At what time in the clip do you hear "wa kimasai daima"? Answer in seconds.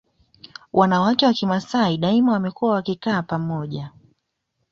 1.25-2.31